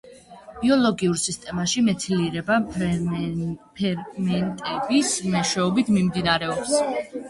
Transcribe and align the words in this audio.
ბიოლოგიურ 0.61 1.19
სისტემებში 1.23 1.83
მეთილირება 1.91 2.57
ფერმენტების 2.73 5.17
მეშვეობით 5.39 5.97
მიმდინარეობს. 5.99 6.79